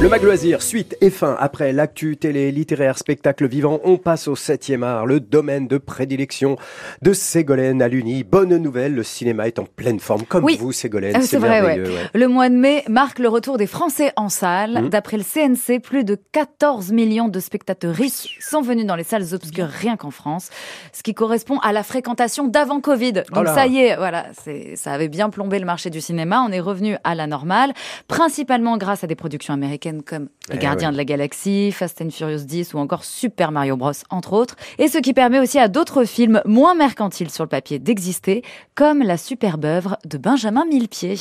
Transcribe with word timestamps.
Le 0.00 0.08
Mag 0.08 0.22
Loisir, 0.22 0.62
suite 0.62 0.96
et 1.02 1.10
fin. 1.10 1.36
Après 1.38 1.74
l'actu 1.74 2.16
télé, 2.16 2.50
littéraire, 2.52 2.96
spectacle 2.96 3.46
vivant, 3.46 3.80
on 3.84 3.98
passe 3.98 4.28
au 4.28 4.34
7e 4.34 4.82
art, 4.82 5.04
le 5.04 5.20
domaine 5.20 5.68
de 5.68 5.76
prédilection 5.76 6.56
de 7.02 7.12
Ségolène 7.12 7.82
à 7.82 7.88
l'Uni. 7.88 8.24
Bonne 8.24 8.56
nouvelle, 8.56 8.94
le 8.94 9.02
cinéma 9.02 9.46
est 9.46 9.58
en 9.58 9.66
pleine 9.66 10.00
forme, 10.00 10.22
comme 10.24 10.44
Oui. 10.44 10.56
vous, 10.58 10.72
Ségolène. 10.72 11.12
Ah, 11.16 11.20
c'est 11.20 11.36
vrai, 11.36 11.60
ouais. 11.60 11.84
Le 12.14 12.28
mois 12.28 12.48
de 12.48 12.54
mai 12.54 12.82
marque 12.88 13.18
le 13.18 13.28
retour 13.28 13.58
des 13.58 13.66
Français 13.66 14.12
en 14.16 14.30
salle. 14.30 14.84
Mhm. 14.84 14.88
D'après 14.88 15.18
le 15.18 15.22
CNC, 15.22 15.80
plus 15.82 16.02
de 16.04 16.16
14 16.32 16.92
millions 16.92 17.28
de 17.28 17.38
spectateurs 17.38 17.94
sont 18.40 18.62
venus 18.62 18.86
dans 18.86 18.96
les 18.96 19.04
salles 19.04 19.34
obscures 19.34 19.68
rien 19.68 19.98
qu'en 19.98 20.10
France, 20.10 20.48
ce 20.94 21.02
qui 21.02 21.12
correspond 21.12 21.58
à 21.58 21.72
la 21.74 21.82
fréquentation 21.82 22.48
d'avant 22.48 22.80
Covid. 22.80 23.12
Donc 23.12 23.24
Oh 23.36 23.42
là. 23.42 23.54
ça 23.54 23.66
y 23.66 23.80
est, 23.80 23.96
voilà, 23.96 24.28
c'est, 24.42 24.76
ça 24.76 24.92
avait 24.92 25.08
bien 25.08 25.28
plombé 25.28 25.58
le 25.58 25.66
marché 25.66 25.90
du 25.90 26.00
cinéma. 26.00 26.42
On 26.48 26.50
est 26.52 26.60
revenu 26.60 26.96
à 27.04 27.14
la 27.14 27.26
normale, 27.26 27.74
principalement 28.08 28.78
grâce 28.78 29.04
à 29.04 29.06
des 29.06 29.14
productions 29.14 29.52
américaines 29.52 29.89
comme 30.04 30.28
Les 30.48 30.56
Eh 30.56 30.58
Gardiens 30.58 30.88
ouais. 30.88 30.92
de 30.92 30.96
la 30.96 31.04
Galaxie, 31.04 31.72
Fast 31.72 32.00
and 32.00 32.10
Furious 32.10 32.44
10 32.44 32.74
ou 32.74 32.78
encore 32.78 33.04
Super 33.04 33.52
Mario 33.52 33.76
Bros, 33.76 33.92
entre 34.10 34.32
autres. 34.32 34.56
Et 34.78 34.88
ce 34.88 34.98
qui 34.98 35.12
permet 35.12 35.38
aussi 35.38 35.58
à 35.58 35.68
d'autres 35.68 36.04
films 36.04 36.40
moins 36.44 36.74
mercantiles 36.74 37.30
sur 37.30 37.44
le 37.44 37.48
papier 37.48 37.78
d'exister, 37.78 38.42
comme 38.74 39.02
la 39.02 39.16
superbe 39.16 39.64
œuvre 39.64 39.98
de 40.04 40.18
Benjamin 40.18 40.64
Millepied. 40.64 41.18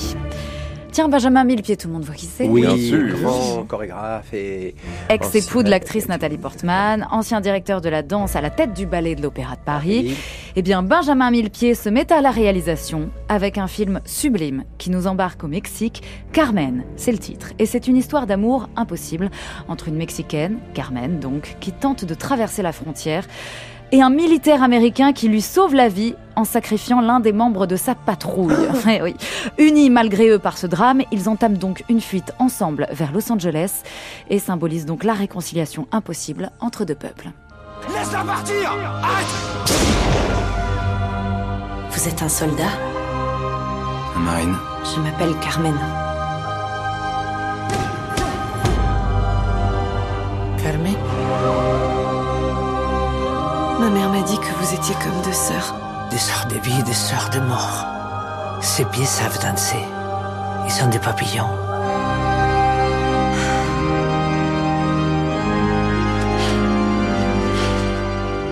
Tiens, 0.91 1.07
Benjamin 1.07 1.43
Millepied, 1.43 1.77
tout 1.77 1.87
le 1.87 1.93
monde 1.93 2.03
voit 2.03 2.15
qui 2.15 2.25
c'est 2.25 2.47
Oui, 2.47 2.61
Bien 2.61 2.75
sûr. 2.75 3.15
grand 3.21 3.63
chorégraphe 3.67 4.33
et 4.33 4.73
Ex-époux 5.09 5.61
de 5.61 5.69
l'actrice 5.69 6.07
Nathalie 6.07 6.39
Portman, 6.39 7.07
ancien 7.11 7.41
directeur 7.41 7.79
de 7.79 7.89
la 7.89 8.01
danse 8.01 8.35
à 8.35 8.41
la 8.41 8.49
tête 8.49 8.73
du 8.73 8.87
ballet 8.87 9.13
de 9.13 9.21
l'Opéra 9.21 9.55
de 9.55 9.61
Paris. 9.61 10.17
Eh 10.55 10.61
bien, 10.63 10.81
Benjamin 10.81 11.29
Millepied 11.29 11.75
se 11.75 11.89
met 11.89 12.11
à 12.11 12.21
la 12.21 12.31
réalisation 12.31 13.11
avec 13.29 13.59
un 13.59 13.67
film 13.67 14.01
sublime 14.03 14.63
qui 14.79 14.89
nous 14.89 15.05
embarque 15.05 15.43
au 15.43 15.47
Mexique. 15.47 16.01
Carmen, 16.33 16.83
c'est 16.95 17.11
le 17.11 17.19
titre. 17.19 17.53
Et 17.59 17.67
c'est 17.67 17.87
une 17.87 17.95
histoire 17.95 18.25
d'amour 18.25 18.67
impossible 18.75 19.29
entre 19.67 19.89
une 19.89 19.95
Mexicaine, 19.95 20.57
Carmen 20.73 21.19
donc, 21.19 21.55
qui 21.59 21.71
tente 21.71 22.03
de 22.03 22.13
traverser 22.15 22.63
la 22.63 22.71
frontière, 22.71 23.25
et 23.91 24.01
un 24.01 24.09
militaire 24.09 24.63
américain 24.63 25.13
qui 25.13 25.27
lui 25.27 25.41
sauve 25.41 25.73
la 25.73 25.87
vie 25.87 26.15
en 26.35 26.43
sacrifiant 26.43 27.01
l'un 27.01 27.19
des 27.19 27.33
membres 27.33 27.65
de 27.65 27.75
sa 27.75 27.95
patrouille. 27.95 28.53
Eh 28.89 29.01
oui. 29.01 29.15
Unis 29.57 29.89
malgré 29.89 30.29
eux 30.29 30.39
par 30.39 30.57
ce 30.57 30.67
drame, 30.67 31.01
ils 31.11 31.29
entament 31.29 31.57
donc 31.57 31.83
une 31.89 32.01
fuite 32.01 32.31
ensemble 32.39 32.87
vers 32.91 33.11
Los 33.11 33.31
Angeles 33.31 33.83
et 34.29 34.39
symbolisent 34.39 34.85
donc 34.85 35.03
la 35.03 35.13
réconciliation 35.13 35.87
impossible 35.91 36.51
entre 36.59 36.85
deux 36.85 36.95
peuples. 36.95 37.29
Laisse-la 37.93 38.23
partir 38.23 38.71
Arrête 39.03 39.25
Vous 41.91 42.07
êtes 42.07 42.21
un 42.23 42.29
soldat? 42.29 42.71
Marine. 44.17 44.55
Je 44.83 44.99
m'appelle 45.01 45.33
Carmen. 45.41 45.75
Carmen? 50.61 50.95
Ma 53.79 53.89
mère 53.89 54.09
m'a 54.09 54.21
dit 54.23 54.37
que 54.37 54.53
vous 54.59 54.73
étiez 54.73 54.93
comme 54.95 55.21
deux 55.23 55.31
sœurs. 55.31 55.73
Des 56.11 56.17
sœurs 56.17 56.47
de 56.47 56.59
vie, 56.59 56.83
des 56.83 56.93
sœurs 56.93 57.29
de 57.29 57.39
mort. 57.39 57.85
Ses 58.61 58.83
pieds 58.83 59.05
savent 59.05 59.41
danser. 59.41 59.85
Ils 60.65 60.71
sont 60.71 60.87
des 60.87 60.99
papillons. 60.99 61.47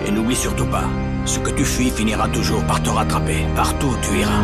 Et 0.06 0.10
n'oublie 0.10 0.34
surtout 0.34 0.64
pas, 0.64 0.84
ce 1.26 1.38
que 1.40 1.50
tu 1.50 1.64
fuis 1.66 1.90
finira 1.90 2.26
toujours 2.28 2.64
par 2.64 2.82
te 2.82 2.88
rattraper. 2.88 3.44
Partout 3.54 3.88
où 3.88 3.96
tu 4.00 4.20
iras. 4.20 4.42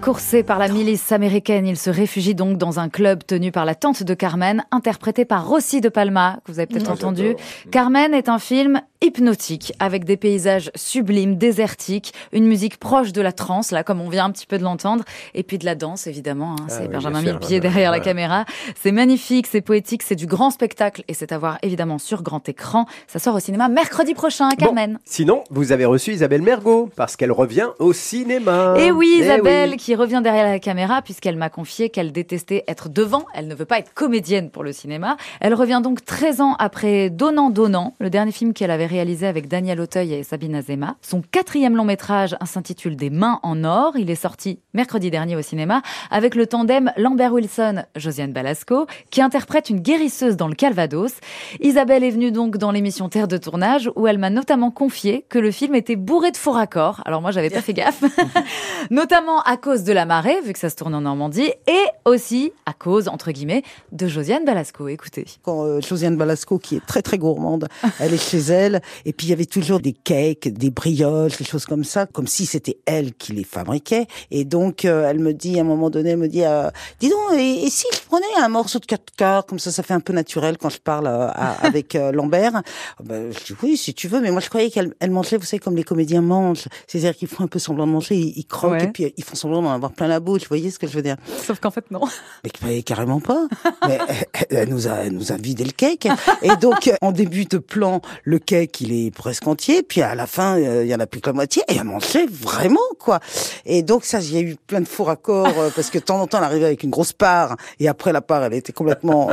Coursé 0.00 0.42
par 0.42 0.58
la 0.58 0.68
milice 0.68 1.12
américaine, 1.12 1.66
il 1.66 1.76
se 1.76 1.90
réfugie 1.90 2.34
donc 2.34 2.56
dans 2.56 2.80
un 2.80 2.88
club 2.88 3.22
tenu 3.26 3.52
par 3.52 3.66
la 3.66 3.74
tante 3.74 4.02
de 4.02 4.14
Carmen, 4.14 4.64
interprété 4.70 5.26
par 5.26 5.46
Rossi 5.46 5.82
de 5.82 5.90
Palma, 5.90 6.38
que 6.44 6.52
vous 6.52 6.58
avez 6.58 6.66
peut-être 6.66 6.88
Ah, 6.88 6.94
entendu. 6.94 7.22
j'adore. 7.22 7.40
Carmen 7.70 8.14
est 8.14 8.30
un 8.30 8.38
film 8.38 8.80
hypnotique, 9.02 9.72
avec 9.78 10.04
des 10.04 10.16
paysages 10.16 10.70
sublimes, 10.74 11.36
désertiques, 11.36 12.12
une 12.32 12.46
musique 12.46 12.78
proche 12.78 13.12
de 13.12 13.20
la 13.22 13.32
trance, 13.32 13.70
là, 13.70 13.82
comme 13.82 14.00
on 14.00 14.08
vient 14.08 14.26
un 14.26 14.30
petit 14.30 14.46
peu 14.46 14.58
de 14.58 14.62
l'entendre, 14.62 15.04
et 15.34 15.42
puis 15.42 15.58
de 15.58 15.64
la 15.64 15.74
danse, 15.74 16.06
évidemment. 16.06 16.52
hein, 16.52 16.64
Ah 16.68 16.70
c'est 16.70 16.82
oui, 16.82 16.88
Benjamin 16.88 17.20
Millepied 17.22 17.56
ouais, 17.56 17.60
derrière 17.60 17.90
la 17.90 18.00
caméra. 18.00 18.44
C'est 18.80 18.92
magnifique, 18.92 19.46
c'est 19.46 19.60
poétique, 19.62 20.02
c'est 20.02 20.16
du 20.16 20.26
grand 20.26 20.50
spectacle, 20.50 21.02
et 21.08 21.14
c'est 21.14 21.32
à 21.32 21.38
voir 21.38 21.58
évidemment 21.62 21.98
sur 21.98 22.22
grand 22.22 22.46
écran. 22.48 22.86
Ça 23.06 23.18
sort 23.18 23.34
au 23.34 23.40
cinéma 23.40 23.68
mercredi 23.68 24.14
prochain, 24.14 24.48
à 24.48 24.54
Carmen. 24.56 24.94
Bon, 24.94 24.98
sinon, 25.04 25.44
vous 25.50 25.72
avez 25.72 25.84
reçu 25.86 26.12
Isabelle 26.12 26.42
Mergot 26.42 26.90
parce 26.96 27.16
qu'elle 27.16 27.32
revient 27.32 27.68
au 27.78 27.92
cinéma. 27.92 28.74
Et 28.78 28.90
oui, 28.92 29.16
Eh 29.18 29.22
Isabelle, 29.24 29.70
oui. 29.70 29.76
qui 29.76 29.94
revient 29.94 30.20
derrière 30.22 30.44
la 30.46 30.58
caméra, 30.58 31.00
puisqu'elle 31.02 31.36
m'a 31.36 31.48
confié 31.48 31.88
qu'elle 31.88 32.12
détestait 32.12 32.64
être 32.68 32.88
devant. 32.88 33.24
Elle 33.34 33.48
ne 33.48 33.54
veut 33.54 33.64
pas 33.64 33.78
être 33.78 33.94
comédienne 33.94 34.50
pour 34.50 34.62
le 34.62 34.72
cinéma. 34.72 35.16
Elle 35.40 35.54
revient 35.54 35.80
donc 35.82 36.04
13 36.04 36.40
ans 36.40 36.54
après 36.58 37.08
Donnant 37.10 37.50
Donnant, 37.50 37.94
le 37.98 38.10
dernier 38.10 38.32
film 38.32 38.52
qu'elle 38.52 38.70
avait 38.70 38.86
réalisé 38.90 39.28
avec 39.28 39.46
Daniel 39.46 39.80
Auteuil 39.80 40.14
et 40.14 40.24
Sabine 40.24 40.56
Azema. 40.56 40.96
Son 41.00 41.22
quatrième 41.22 41.76
long 41.76 41.84
métrage 41.84 42.36
s'intitule 42.44 42.96
Des 42.96 43.08
mains 43.08 43.38
en 43.44 43.62
or. 43.62 43.96
Il 43.96 44.10
est 44.10 44.16
sorti 44.16 44.58
mercredi 44.74 45.12
dernier 45.12 45.36
au 45.36 45.42
cinéma 45.42 45.80
avec 46.10 46.34
le 46.34 46.46
tandem 46.46 46.92
Lambert 46.96 47.32
Wilson, 47.32 47.84
Josiane 47.94 48.32
Balasco, 48.32 48.86
qui 49.10 49.22
interprète 49.22 49.70
une 49.70 49.78
guérisseuse 49.78 50.36
dans 50.36 50.48
le 50.48 50.56
Calvados. 50.56 51.12
Isabelle 51.60 52.02
est 52.02 52.10
venue 52.10 52.32
donc 52.32 52.56
dans 52.56 52.72
l'émission 52.72 53.08
Terre 53.08 53.28
de 53.28 53.36
tournage 53.36 53.90
où 53.94 54.08
elle 54.08 54.18
m'a 54.18 54.30
notamment 54.30 54.72
confié 54.72 55.24
que 55.28 55.38
le 55.38 55.52
film 55.52 55.76
était 55.76 55.96
bourré 55.96 56.32
de 56.32 56.36
faux 56.36 56.52
raccords. 56.52 57.00
Alors 57.06 57.22
moi, 57.22 57.30
j'avais 57.30 57.50
pas 57.50 57.62
fait 57.62 57.74
gaffe. 57.74 58.02
notamment 58.90 59.40
à 59.42 59.56
cause 59.56 59.84
de 59.84 59.92
la 59.92 60.04
marée, 60.04 60.40
vu 60.44 60.52
que 60.52 60.58
ça 60.58 60.68
se 60.68 60.74
tourne 60.74 60.96
en 60.96 61.02
Normandie, 61.02 61.52
et 61.68 61.84
aussi 62.04 62.52
à 62.66 62.72
cause, 62.72 63.06
entre 63.06 63.30
guillemets, 63.30 63.62
de 63.92 64.08
Josiane 64.08 64.44
Balasco. 64.44 64.88
Écoutez. 64.88 65.26
quand 65.42 65.64
euh, 65.64 65.80
Josiane 65.80 66.16
Balasco, 66.16 66.58
qui 66.58 66.76
est 66.76 66.84
très 66.84 67.02
très 67.02 67.18
gourmande, 67.18 67.68
elle 68.00 68.14
est 68.14 68.30
chez 68.30 68.38
elle, 68.38 68.79
et 69.04 69.12
puis 69.12 69.26
il 69.26 69.30
y 69.30 69.32
avait 69.32 69.46
toujours 69.46 69.80
des 69.80 69.92
cakes, 69.92 70.48
des 70.48 70.70
brioches, 70.70 71.36
des 71.38 71.44
choses 71.44 71.66
comme 71.66 71.84
ça, 71.84 72.06
comme 72.06 72.26
si 72.26 72.46
c'était 72.46 72.78
elle 72.86 73.14
qui 73.14 73.32
les 73.32 73.44
fabriquait. 73.44 74.06
Et 74.30 74.44
donc 74.44 74.84
euh, 74.84 75.08
elle 75.08 75.18
me 75.18 75.32
dit, 75.34 75.58
à 75.58 75.62
un 75.62 75.64
moment 75.64 75.90
donné, 75.90 76.10
elle 76.10 76.16
me 76.18 76.28
dit, 76.28 76.44
euh, 76.44 76.70
dis 77.00 77.08
donc, 77.08 77.18
et, 77.38 77.64
et 77.64 77.70
si 77.70 77.84
je 77.92 77.98
prenais 78.06 78.24
un 78.40 78.48
morceau 78.48 78.78
de 78.78 78.86
quatre 78.86 79.12
quarts, 79.16 79.46
comme 79.46 79.58
ça, 79.58 79.70
ça 79.70 79.82
fait 79.82 79.94
un 79.94 80.00
peu 80.00 80.12
naturel 80.12 80.58
quand 80.58 80.68
je 80.70 80.78
parle 80.80 81.06
euh, 81.06 81.28
à- 81.28 81.52
avec 81.66 81.94
euh, 81.94 82.12
Lambert. 82.12 82.52
Ah 82.54 82.62
Ben, 83.04 83.32
je 83.32 83.52
dis 83.52 83.58
oui, 83.62 83.76
si 83.76 83.94
tu 83.94 84.08
veux, 84.08 84.20
mais 84.20 84.30
moi 84.30 84.40
je 84.40 84.48
croyais 84.48 84.70
qu'elle 84.70 84.94
elle 85.00 85.10
mangeait, 85.10 85.36
vous 85.36 85.44
savez, 85.44 85.60
comme 85.60 85.76
les 85.76 85.84
comédiens 85.84 86.22
mangent, 86.22 86.68
c'est-à-dire 86.86 87.16
qu'ils 87.16 87.28
font 87.28 87.44
un 87.44 87.48
peu 87.48 87.58
semblant 87.58 87.86
de 87.86 87.92
manger, 87.92 88.16
ils, 88.16 88.32
ils 88.38 88.44
croquent 88.46 88.70
Ouais. 88.70 88.84
et 88.84 88.88
puis 88.88 89.12
ils 89.16 89.24
font 89.24 89.34
semblant 89.34 89.62
d'en 89.62 89.70
avoir 89.72 89.92
plein 89.92 90.06
la 90.06 90.20
bouche. 90.20 90.42
Vous 90.42 90.48
voyez 90.48 90.70
ce 90.70 90.78
que 90.78 90.86
je 90.86 90.92
veux 90.94 91.02
dire? 91.02 91.16
Sauf 91.44 91.58
qu'en 91.60 91.70
fait, 91.72 91.90
non. 91.90 92.02
mais, 92.44 92.50
mais 92.62 92.82
carrément 92.82 93.20
pas. 93.20 93.46
Mais 93.88 93.98
elle, 94.50 94.56
elle 94.58 94.68
nous 94.68 94.86
a, 94.86 94.92
elle 95.04 95.12
nous 95.12 95.32
a 95.32 95.36
vidé 95.36 95.64
le 95.64 95.72
cake. 95.72 96.06
Et 96.42 96.54
donc, 96.60 96.90
en 97.00 97.10
début 97.12 97.46
de 97.46 97.58
plan, 97.58 98.00
le 98.24 98.38
cake, 98.38 98.69
il 98.80 98.92
est 99.06 99.10
presque 99.10 99.46
entier. 99.46 99.82
Puis 99.82 100.02
à 100.02 100.14
la 100.14 100.26
fin, 100.26 100.58
euh, 100.58 100.84
il 100.84 100.88
y 100.90 100.94
en 100.94 101.00
a 101.00 101.06
plus 101.06 101.20
que 101.20 101.28
la 101.28 101.32
moitié. 101.32 101.62
Et 101.68 101.76
elle 101.76 101.84
mangeait 101.84 102.26
vraiment, 102.30 102.78
quoi. 102.98 103.20
Et 103.66 103.82
donc, 103.82 104.04
ça, 104.04 104.20
il 104.20 104.34
y 104.34 104.36
a 104.36 104.40
eu 104.40 104.56
plein 104.66 104.80
de 104.80 104.88
faux 104.88 105.04
raccords. 105.04 105.46
euh, 105.58 105.70
parce 105.74 105.90
que 105.90 105.98
de 105.98 106.04
temps 106.04 106.20
en 106.20 106.26
temps, 106.26 106.38
elle 106.38 106.44
arrivait 106.44 106.66
avec 106.66 106.82
une 106.82 106.90
grosse 106.90 107.12
part. 107.12 107.56
Et 107.80 107.88
après, 107.88 108.12
la 108.12 108.20
part, 108.20 108.44
elle 108.44 108.54
était 108.54 108.72
complètement... 108.72 109.30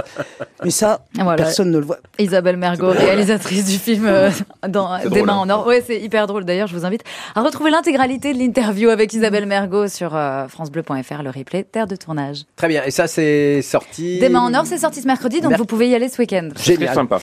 Mais 0.63 0.71
ça, 0.71 1.05
Voilà. 1.15 1.35
personne 1.43 1.71
ne 1.71 1.77
le 1.79 1.85
voit. 1.85 1.97
Isabelle 2.19 2.57
Mergot, 2.57 2.89
réalisatrice 2.91 3.65
du 3.65 3.77
film 3.77 4.05
euh, 4.07 4.29
dans 4.67 4.97
Des 4.99 5.09
drôle, 5.09 5.25
mains 5.25 5.33
hein. 5.33 5.37
en 5.37 5.49
or. 5.49 5.67
Ouais, 5.67 5.83
c'est 5.85 5.99
hyper 5.99 6.27
drôle. 6.27 6.45
D'ailleurs, 6.45 6.67
je 6.67 6.75
vous 6.75 6.85
invite 6.85 7.03
à 7.35 7.41
retrouver 7.41 7.69
l'intégralité 7.71 8.33
de 8.33 8.39
l'interview 8.39 8.89
avec 8.89 9.13
Isabelle 9.13 9.45
Mergot 9.45 9.87
sur 9.87 10.15
euh, 10.15 10.47
francebleu.fr, 10.47 11.23
le 11.23 11.29
replay 11.29 11.63
Terre 11.63 11.87
de 11.87 11.95
tournage. 11.95 12.43
Très 12.55 12.67
bien. 12.67 12.83
Et 12.85 12.91
ça, 12.91 13.07
c'est 13.07 13.61
sorti. 13.61 14.19
Des 14.19 14.29
mains 14.29 14.41
en 14.41 14.53
or, 14.53 14.65
c'est 14.65 14.77
sorti 14.77 15.01
ce 15.01 15.07
mercredi, 15.07 15.41
donc 15.41 15.51
Mer- 15.51 15.59
vous 15.59 15.65
pouvez 15.65 15.89
y 15.89 15.95
aller 15.95 16.09
ce 16.09 16.17
week-end. 16.21 16.49
Très 16.55 16.63
Génial. 16.75 16.93
sympa. 16.95 17.15